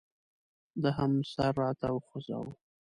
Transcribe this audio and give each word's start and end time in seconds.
ده 0.81 0.89
هم 0.97 1.11
سر 1.33 1.51
راته 1.61 1.87
وخوځاوه. 1.91 2.51